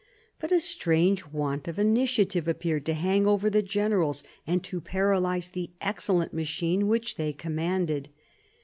But 0.39 0.51
a 0.51 0.59
strange 0.59 1.27
want 1.27 1.67
of 1.67 1.77
initiative 1.77 2.47
appeared 2.47 2.87
to 2.87 2.95
hang 2.95 3.27
over 3.27 3.51
the 3.51 3.61
generals, 3.61 4.23
and 4.47 4.63
to 4.63 4.81
paralyse 4.81 5.51
the 5.51 5.69
excellent 5.79 6.33
machine 6.33 6.87
which 6.87 7.17
they 7.17 7.33
commanded. 7.33 8.09